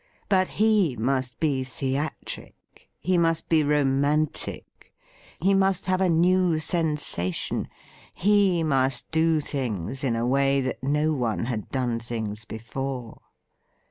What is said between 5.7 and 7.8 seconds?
have a new sensa^ tion;